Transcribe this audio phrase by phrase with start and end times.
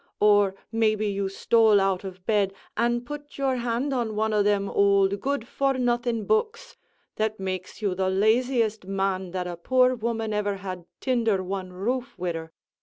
[0.19, 4.67] or maybe you stole out of bed, an' put your hand on one o' them
[4.67, 6.75] ould good for nothing books,
[7.17, 12.15] that makes you the laziest man that a poor woman ever had tinder one roof
[12.17, 12.51] wid her?